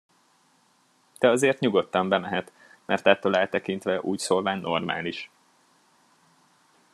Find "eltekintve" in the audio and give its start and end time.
3.35-3.99